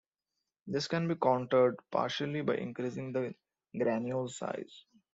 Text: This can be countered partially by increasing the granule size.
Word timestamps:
This 0.65 0.87
can 0.87 1.07
be 1.07 1.13
countered 1.13 1.77
partially 1.91 2.41
by 2.41 2.55
increasing 2.55 3.11
the 3.13 3.35
granule 3.77 4.29
size. 4.29 4.85